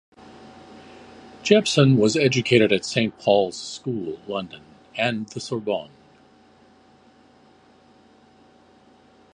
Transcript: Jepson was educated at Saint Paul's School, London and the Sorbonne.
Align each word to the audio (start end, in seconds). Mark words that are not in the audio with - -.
Jepson 1.43 1.95
was 1.95 2.15
educated 2.17 2.71
at 2.71 2.85
Saint 2.85 3.19
Paul's 3.19 3.55
School, 3.61 4.17
London 4.27 4.63
and 4.97 5.27
the 5.29 5.39
Sorbonne. 5.39 5.91